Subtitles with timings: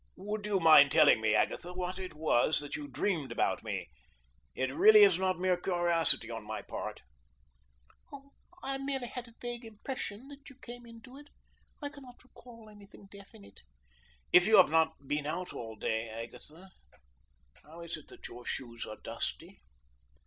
[0.15, 3.91] "Would you mind telling me, Agatha, what it was that you dreamed about me?
[4.55, 7.01] It really is not mere curiosity on my part."
[8.63, 11.27] "I merely had a vague impression that you came into it.
[11.83, 13.61] I cannot recall any thing definite."
[14.33, 16.71] "If you have not been out to day, Agatha,
[17.63, 19.61] how is it that your shoes are dusty?"